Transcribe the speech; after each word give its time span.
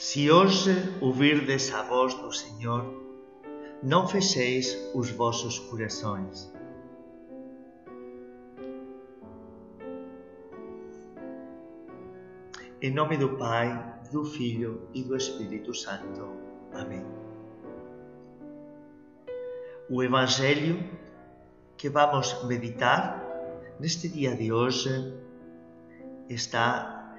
Se 0.00 0.30
hoje 0.30 0.70
ouvirdes 0.98 1.74
a 1.74 1.82
voz 1.82 2.14
do 2.14 2.32
Senhor, 2.32 2.86
não 3.82 4.08
fecheis 4.08 4.74
os 4.94 5.10
vossos 5.10 5.58
corações. 5.58 6.50
Em 12.80 12.90
nome 12.90 13.18
do 13.18 13.36
Pai, 13.36 14.00
do 14.10 14.24
Filho 14.24 14.88
e 14.94 15.02
do 15.02 15.14
Espírito 15.14 15.74
Santo. 15.74 16.30
Amém. 16.72 17.04
O 19.90 20.02
Evangelho 20.02 20.82
que 21.76 21.90
vamos 21.90 22.42
meditar 22.44 23.22
neste 23.78 24.08
dia 24.08 24.34
de 24.34 24.50
hoje 24.50 25.12
está 26.26 27.14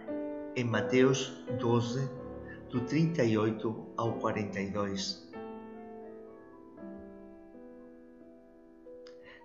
em 0.56 0.64
Mateus 0.64 1.46
12, 1.60 2.21
do 2.72 2.80
38 2.82 3.94
ao 3.98 4.14
42. 4.14 5.30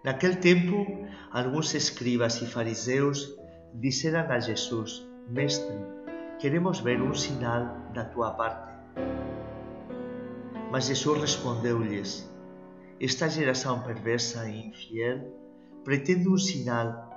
Naquele 0.05 0.37
tempo, 0.37 0.87
alguns 1.33 1.75
escribas 1.75 2.41
e 2.41 2.47
fariseus 2.47 3.37
disseram 3.75 4.31
a 4.31 4.39
Jesus: 4.39 5.05
Mestre, 5.29 5.75
queremos 6.39 6.79
ver 6.79 7.03
um 7.03 7.13
sinal 7.13 7.91
da 7.93 8.05
tua 8.05 8.31
parte. 8.31 8.73
Mas 10.71 10.87
Jesus 10.87 11.21
respondeu-lhes: 11.21 12.31
Esta 13.01 13.29
geração 13.29 13.83
perversa 13.83 14.49
e 14.49 14.69
infiel 14.69 15.33
pretende 15.83 16.29
um 16.29 16.39
sinal, 16.39 17.11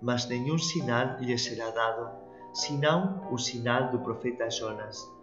mas 0.00 0.26
nenhum 0.26 0.58
sinal 0.58 1.20
lhe 1.20 1.38
será 1.38 1.70
dado, 1.70 2.10
senão 2.52 3.28
o 3.30 3.38
sinal 3.38 3.92
do 3.92 4.00
profeta 4.00 4.50
Jonas. 4.50 5.21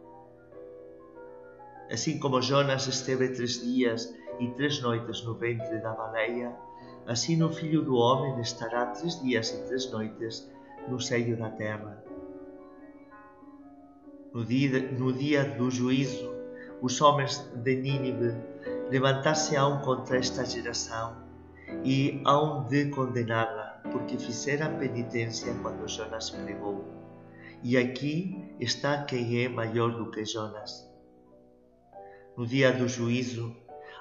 Assim 1.91 2.19
como 2.19 2.41
Jonas 2.41 2.85
esteve 2.87 3.29
três 3.29 3.61
dias 3.61 4.15
e 4.39 4.47
três 4.51 4.81
noites 4.81 5.23
no 5.23 5.33
ventre 5.33 5.79
da 5.79 5.91
baleia, 5.93 6.55
assim 7.07 7.41
o 7.41 7.49
Filho 7.49 7.81
do 7.81 7.95
Homem 7.95 8.39
estará 8.39 8.85
três 8.87 9.19
dias 9.21 9.49
e 9.51 9.65
três 9.65 9.91
noites 9.91 10.49
no 10.87 10.99
seio 10.99 11.35
da 11.35 11.49
terra. 11.49 12.03
No 14.31 14.45
dia, 14.45 14.91
no 14.91 15.11
dia 15.11 15.43
do 15.43 15.71
juízo, 15.71 16.31
os 16.81 17.01
homens 17.01 17.39
de 17.55 17.75
Nínive 17.75 18.35
levantar-se-ão 18.91 19.81
contra 19.81 20.17
esta 20.17 20.45
geração 20.45 21.17
e 21.83 22.21
hão 22.25 22.65
de 22.65 22.89
condená-la, 22.89 23.81
porque 23.91 24.17
fizeram 24.17 24.77
penitência 24.77 25.53
quando 25.61 25.87
Jonas 25.87 26.29
pregou. 26.29 26.85
E 27.63 27.77
aqui 27.77 28.55
está 28.59 29.03
quem 29.03 29.43
é 29.43 29.49
maior 29.49 29.91
do 29.91 30.09
que 30.11 30.23
Jonas. 30.23 30.88
No 32.39 32.47
dia 32.47 32.71
do 32.71 32.87
juízo, 32.87 33.53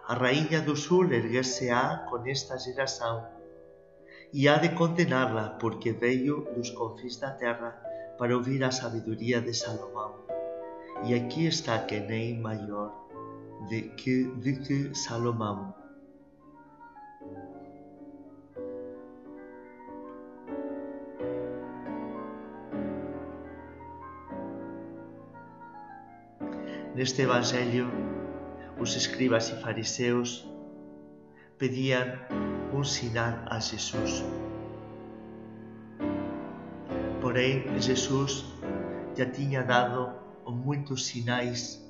a 0.06 0.14
rainha 0.14 0.60
do 0.62 0.76
sul 0.76 1.12
erguer-se-á 1.12 2.06
com 2.08 2.24
esta 2.24 2.56
geração 2.56 3.26
e 4.32 4.48
há 4.48 4.58
de 4.58 4.68
condená-la, 4.76 5.58
porque 5.58 5.90
veio 5.90 6.46
dos 6.54 6.70
confins 6.70 7.16
da 7.16 7.32
terra 7.32 7.70
para 8.16 8.36
ouvir 8.36 8.62
a 8.62 8.70
sabedoria 8.70 9.40
de 9.40 9.52
Salomão. 9.52 10.14
E 11.04 11.14
aqui 11.14 11.48
está 11.48 11.80
quem 11.80 12.06
é 12.06 12.40
maior 12.40 12.94
de 13.68 13.82
que, 13.98 14.30
de 14.36 14.52
que 14.60 14.94
Salomão. 14.94 15.74
Neste 26.94 27.22
Evangelho, 27.22 28.17
os 28.78 28.94
escribas 28.94 29.48
e 29.50 29.56
fariseus 29.60 30.46
pediam 31.58 32.06
um 32.72 32.84
sinal 32.84 33.34
a 33.46 33.58
Jesus. 33.58 34.22
Porém, 37.20 37.80
Jesus 37.80 38.44
já 39.16 39.26
tinha 39.26 39.62
dado 39.64 40.12
muitos 40.46 41.06
sinais, 41.06 41.84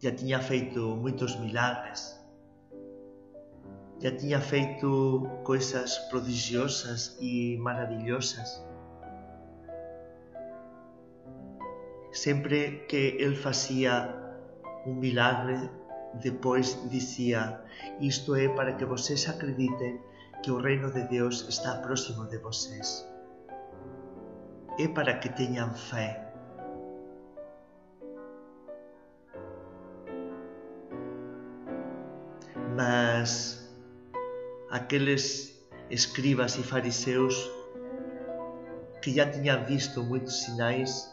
já 0.00 0.10
tinha 0.10 0.40
feito 0.40 0.80
muitos 0.96 1.38
milagres, 1.38 2.18
já 4.00 4.10
tinha 4.16 4.40
feito 4.40 5.28
coisas 5.44 5.98
prodigiosas 6.08 7.16
e 7.20 7.58
maravilhosas. 7.58 8.62
Sempre 12.12 12.86
que 12.88 13.16
ele 13.18 13.36
fazia 13.36 14.23
um 14.86 14.94
milagre, 14.94 15.70
depois 16.14 16.78
dizia: 16.90 17.60
Isto 18.00 18.34
é 18.34 18.48
para 18.48 18.74
que 18.74 18.84
vocês 18.84 19.28
acreditem 19.28 20.00
que 20.42 20.50
o 20.50 20.60
reino 20.60 20.90
de 20.92 21.02
Deus 21.08 21.46
está 21.48 21.78
próximo 21.78 22.26
de 22.26 22.38
vocês. 22.38 23.06
É 24.78 24.88
para 24.88 25.14
que 25.14 25.28
tenham 25.28 25.72
fé. 25.74 26.20
Mas 32.76 33.72
aqueles 34.70 35.64
escribas 35.90 36.56
e 36.56 36.62
fariseus 36.62 37.50
que 39.00 39.14
já 39.14 39.30
tinham 39.30 39.64
visto 39.64 40.02
muitos 40.02 40.42
sinais 40.42 41.08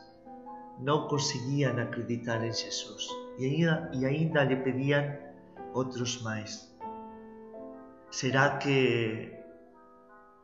não 0.80 1.08
conseguiam 1.08 1.78
acreditar 1.78 2.44
em 2.44 2.52
Jesus 2.52 3.21
e 3.38 3.46
ainda, 3.46 3.92
e 3.94 4.06
ainda 4.06 4.44
lhe 4.44 4.56
pediam 4.56 5.04
outros 5.74 6.22
mais. 6.22 6.72
Será 8.12 8.58
que 8.58 9.32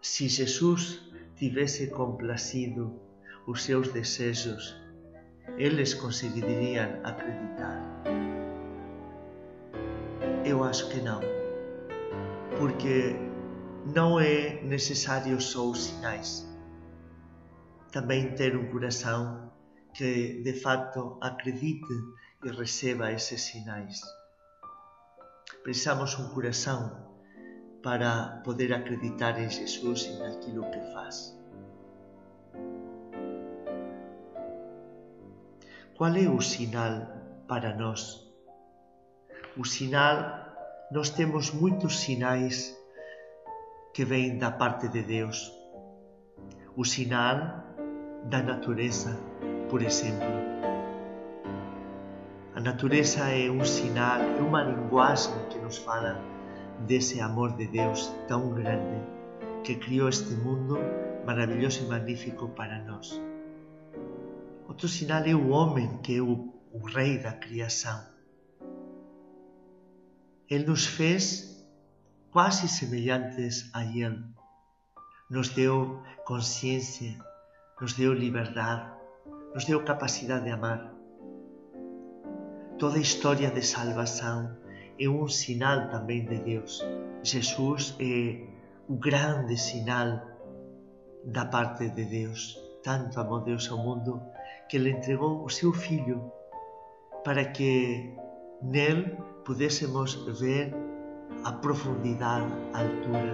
se 0.02 0.28
Jesus 0.28 1.12
tivesse 1.36 1.88
complacido 1.88 3.00
os 3.46 3.64
seus 3.64 3.92
desejos, 3.92 4.76
eles 5.58 5.94
conseguiriam 5.94 7.02
acreditar? 7.04 7.82
Eu 10.46 10.64
acho 10.64 10.90
que 10.90 11.02
não, 11.02 11.20
porque 12.58 13.16
não 13.94 14.20
é 14.20 14.62
necessário 14.64 15.40
só 15.42 15.70
os 15.70 15.86
sinais, 15.86 16.48
também 17.92 18.34
ter 18.36 18.56
um 18.56 18.70
coração 18.72 19.52
que 19.94 20.42
de 20.44 20.54
fato 20.54 21.18
acredite 21.22 21.94
e 22.44 22.50
receba 22.52 23.12
esses 23.12 23.42
sinais. 23.42 24.02
Precisamos 25.64 26.18
um 26.20 26.30
coração 26.30 27.08
para 27.84 28.42
poder 28.44 28.74
acreditar 28.74 29.40
em 29.40 29.50
Jesus 29.50 30.04
e 30.04 30.20
naquilo 30.20 30.70
que 30.72 30.80
faz. 30.94 31.36
Qual 35.96 36.16
é 36.16 36.30
o 36.30 36.40
sinal 36.42 37.08
para 37.48 37.76
nós? 37.76 38.24
O 39.58 39.66
sinal, 39.66 40.46
nós 40.92 41.10
temos 41.10 41.52
muitos 41.52 42.00
sinais 42.00 42.78
que 43.94 44.06
vêm 44.06 44.38
da 44.38 44.52
parte 44.52 44.88
de 44.90 45.02
Deus. 45.02 45.52
O 46.76 46.86
sinal 46.86 47.64
da 48.26 48.44
natureza, 48.44 49.18
por 49.70 49.82
exemplo. 49.82 50.57
Natureza 52.68 53.30
é 53.30 53.50
um 53.50 53.64
sinal, 53.64 54.20
é 54.20 54.42
uma 54.42 54.62
linguagem 54.62 55.32
que 55.50 55.58
nos 55.58 55.78
fala 55.78 56.22
desse 56.86 57.22
amor 57.22 57.56
de 57.56 57.66
Deus 57.66 58.14
tão 58.28 58.54
grande 58.54 59.02
que 59.64 59.78
criou 59.78 60.10
este 60.10 60.34
mundo 60.34 60.78
maravilhoso 61.26 61.86
e 61.86 61.88
magnífico 61.88 62.50
para 62.50 62.84
nós. 62.84 63.22
Outro 64.68 64.90
sinal 64.90 65.24
é 65.24 65.34
o 65.34 65.48
homem, 65.48 65.98
que 66.00 66.18
é 66.18 66.22
o, 66.22 66.54
o 66.74 66.80
rei 66.86 67.18
da 67.20 67.32
criação. 67.32 68.06
Ele 70.50 70.66
nos 70.66 70.86
fez 70.86 71.66
quase 72.32 72.68
semelhantes 72.68 73.70
a 73.74 73.86
Ele. 73.86 74.26
Nos 75.30 75.48
deu 75.48 76.04
consciência, 76.26 77.18
nos 77.80 77.94
deu 77.94 78.12
liberdade, 78.12 78.92
nos 79.54 79.64
deu 79.64 79.86
capacidade 79.86 80.44
de 80.44 80.52
amar. 80.52 80.97
Toda 82.80 82.98
a 82.98 83.02
história 83.02 83.50
de 83.50 83.64
salvação 83.64 84.56
é 85.00 85.10
um 85.10 85.28
sinal 85.28 85.90
também 85.90 86.24
de 86.24 86.38
Deus. 86.38 86.86
Jesus 87.24 87.96
é 88.00 88.46
o 88.88 88.94
grande 88.94 89.58
sinal 89.58 90.22
da 91.24 91.46
parte 91.46 91.90
de 91.90 92.06
Deus. 92.06 92.62
Tanto 92.84 93.20
amou 93.20 93.40
Deus 93.40 93.68
ao 93.72 93.80
mundo 93.80 94.22
que 94.70 94.78
Ele 94.78 94.92
entregou 94.92 95.44
o 95.44 95.50
seu 95.50 95.74
Filho 95.74 96.32
para 97.24 97.46
que 97.46 98.14
nele 98.62 99.18
pudéssemos 99.44 100.14
ver 100.40 100.72
a 101.46 101.54
profundidade, 101.54 102.54
a 102.76 102.82
altura, 102.82 103.34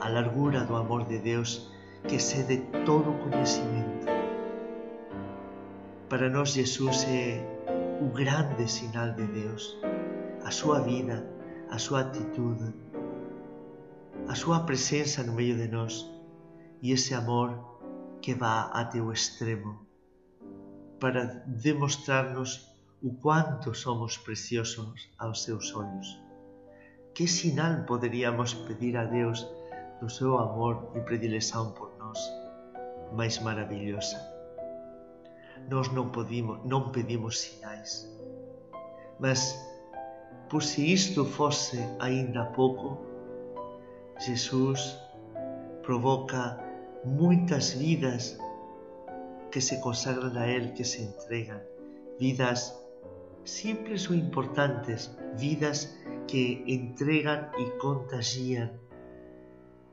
a 0.00 0.08
largura 0.10 0.62
do 0.64 0.76
amor 0.76 1.06
de 1.06 1.20
Deus 1.20 1.72
que 2.06 2.16
excede 2.16 2.58
todo 2.84 3.18
conhecimento 3.24 4.06
Para 6.10 6.28
nós, 6.28 6.52
Jesus 6.52 7.06
é 7.08 7.53
o 8.04 8.08
grande 8.08 8.68
sinal 8.68 9.12
de 9.14 9.26
Deus, 9.28 9.78
a 10.44 10.50
sua 10.50 10.80
vida, 10.80 11.26
a 11.70 11.78
sua 11.78 12.00
atitude, 12.00 12.74
a 14.28 14.34
sua 14.34 14.60
presença 14.60 15.22
no 15.22 15.32
meio 15.32 15.56
de 15.56 15.68
nós 15.68 16.04
e 16.82 16.92
esse 16.92 17.14
amor 17.14 17.48
que 18.20 18.34
vai 18.34 18.68
até 18.72 19.00
o 19.00 19.10
extremo 19.10 19.86
para 21.00 21.24
demonstrar-nos 21.46 22.70
o 23.02 23.14
quanto 23.14 23.74
somos 23.74 24.18
preciosos 24.18 25.10
aos 25.18 25.42
seus 25.42 25.74
olhos. 25.74 26.22
Que 27.14 27.26
sinal 27.26 27.84
poderíamos 27.84 28.52
pedir 28.52 28.98
a 28.98 29.04
Deus 29.04 29.46
do 30.00 30.10
seu 30.10 30.36
amor 30.36 30.90
e 30.94 31.00
predileção 31.00 31.72
por 31.72 31.96
nós 31.98 32.18
mais 33.14 33.38
maravilhosa? 33.38 34.33
Nós 35.70 35.90
não, 35.92 36.10
podemos, 36.10 36.58
não 36.64 36.90
pedimos 36.90 37.40
sinais, 37.40 38.08
mas 39.18 39.58
por 40.48 40.62
se 40.62 40.92
isto 40.92 41.24
fosse 41.24 41.78
ainda 42.00 42.44
pouco, 42.46 42.98
Jesus 44.18 44.98
provoca 45.82 46.58
muitas 47.04 47.72
vidas 47.72 48.38
que 49.50 49.60
se 49.60 49.80
consagran 49.80 50.36
a 50.36 50.46
Él, 50.46 50.74
que 50.74 50.84
se 50.84 51.02
entregan, 51.02 51.62
vidas 52.18 52.78
simples 53.44 54.08
o 54.10 54.14
importantes, 54.14 55.16
vidas 55.38 55.96
que 56.26 56.64
entregan 56.66 57.50
y 57.58 57.78
contagian 57.78 58.72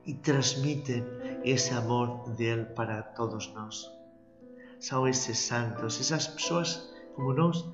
y 0.06 0.16
transmiten 0.16 1.06
ese 1.44 1.76
amor 1.76 2.36
de 2.36 2.52
Él 2.52 2.68
para 2.74 3.14
todos 3.14 3.54
nós. 3.54 4.01
Son 4.82 5.08
esos 5.08 5.38
santos, 5.38 6.02
esas 6.02 6.28
persoas 6.28 6.90
como 7.14 7.34
nós 7.34 7.70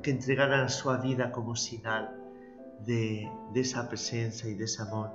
que 0.00 0.14
entregaran 0.14 0.62
a 0.62 0.70
súa 0.70 1.02
vida 1.02 1.34
como 1.34 1.58
sinal 1.58 2.06
de, 2.86 3.26
desa 3.50 3.82
presença 3.90 4.46
e 4.46 4.54
dese 4.54 4.78
amor 4.78 5.10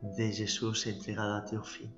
de 0.00 0.32
Jesús 0.32 0.88
entregado 0.88 1.36
até 1.36 1.60
o 1.60 1.64
fin. 1.64 1.92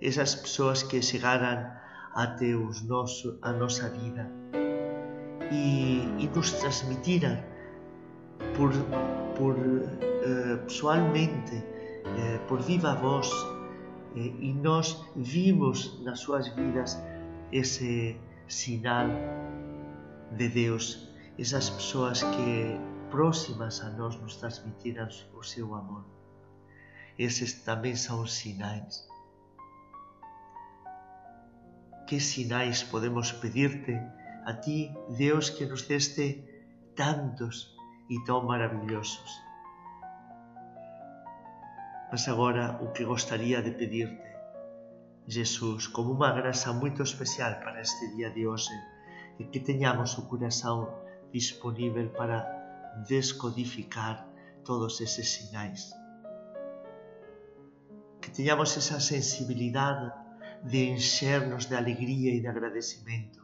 Esas 0.00 0.34
persoas 0.34 0.82
que 0.82 1.04
chegaran 1.04 1.76
até 2.16 2.56
os 2.56 2.80
nosso, 2.88 3.36
a 3.42 3.52
nosa 3.52 3.92
vida 3.92 4.24
e, 5.52 6.00
e 6.24 6.30
nos 6.34 6.52
transmitiram 6.56 7.36
por, 8.56 8.72
por 9.36 9.60
uh, 9.60 10.56
pessoalmente, 10.64 11.56
uh, 11.56 12.40
por 12.48 12.62
viva 12.62 12.94
voz, 12.94 13.30
uh, 13.30 14.16
e 14.16 14.54
nós 14.54 15.04
vimos 15.14 16.02
nas 16.02 16.20
suas 16.20 16.48
vidas 16.56 16.96
esse 17.52 18.18
sinal 18.48 19.08
de 20.36 20.48
Deus, 20.48 21.08
essas 21.38 21.70
pessoas 21.70 22.22
que 22.22 22.78
próximas 23.10 23.80
a 23.80 23.90
nós 23.90 24.16
nos 24.20 24.36
transmitiram 24.36 25.08
o 25.34 25.42
seu 25.42 25.74
amor. 25.74 26.04
Esses 27.18 27.52
também 27.62 27.96
são 27.96 28.26
sinais. 28.26 29.08
Que 32.06 32.20
sinais 32.20 32.82
podemos 32.82 33.32
pedir-te 33.32 33.94
a 34.44 34.54
ti, 34.54 34.92
Deus, 35.16 35.50
que 35.50 35.66
nos 35.66 35.82
deste 35.82 36.44
tantos 36.96 37.76
e 38.08 38.18
tão 38.24 38.44
maravilhosos. 38.44 39.30
Mas 42.10 42.26
agora 42.26 42.78
o 42.82 42.90
que 42.90 43.04
gostaria 43.04 43.62
de 43.62 43.70
pedir-te, 43.70 44.29
Jesus, 45.30 45.86
como 45.86 46.12
uma 46.12 46.32
graça 46.32 46.72
muito 46.72 47.04
especial 47.04 47.60
para 47.60 47.80
este 47.80 48.16
dia 48.16 48.30
de 48.32 48.44
é 49.38 49.44
que 49.44 49.60
tenhamos 49.60 50.18
o 50.18 50.26
coração 50.26 50.92
disponível 51.32 52.10
para 52.10 52.44
descodificar 53.06 54.28
todos 54.64 55.00
esses 55.00 55.30
sinais. 55.30 55.92
Que 58.20 58.28
tenhamos 58.32 58.76
essa 58.76 58.98
sensibilidade 58.98 60.12
de 60.64 60.90
enchernos 60.90 61.66
de 61.66 61.76
alegria 61.76 62.34
e 62.34 62.40
de 62.40 62.48
agradecimento 62.48 63.40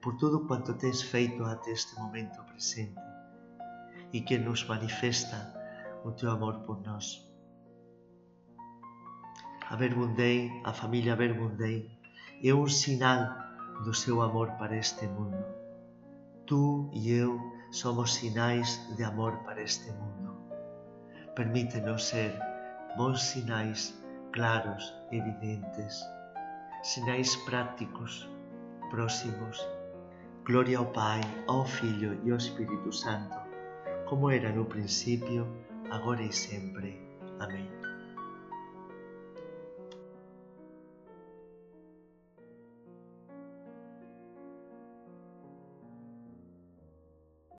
por 0.00 0.16
tudo 0.16 0.46
quanto 0.46 0.72
tens 0.72 1.02
feito 1.02 1.44
até 1.44 1.70
este 1.70 1.94
momento 1.96 2.42
presente 2.44 2.98
e 4.10 4.22
que 4.22 4.38
nos 4.38 4.64
manifesta 4.64 5.52
o 6.02 6.12
teu 6.12 6.30
amor 6.30 6.60
por 6.60 6.80
nós. 6.80 7.33
A 9.70 9.76
Verbundei, 9.76 10.50
a 10.64 10.72
família 10.72 11.16
Verbundei, 11.16 11.90
é 12.42 12.54
um 12.54 12.66
sinal 12.66 13.34
do 13.84 13.94
seu 13.94 14.20
amor 14.20 14.50
para 14.58 14.76
este 14.76 15.06
mundo. 15.06 15.44
Tu 16.46 16.90
e 16.92 17.12
eu 17.12 17.40
somos 17.70 18.14
sinais 18.14 18.80
de 18.96 19.02
amor 19.02 19.38
para 19.44 19.62
este 19.62 19.90
mundo. 19.90 20.36
Permite-nos 21.34 22.04
ser 22.04 22.38
bons 22.96 23.22
sinais 23.22 23.94
claros, 24.32 24.94
evidentes, 25.10 26.04
sinais 26.82 27.34
práticos, 27.36 28.28
próximos 28.90 29.66
Gloria 30.44 30.76
ao 30.76 30.86
Pai, 30.92 31.22
ao 31.48 31.64
Filho 31.64 32.20
e 32.22 32.30
ao 32.30 32.36
Espírito 32.36 32.92
Santo, 32.92 33.34
como 34.06 34.30
era 34.30 34.52
no 34.52 34.66
princípio, 34.66 35.48
agora 35.90 36.22
e 36.22 36.30
sempre. 36.30 37.00
Amém. 37.40 37.93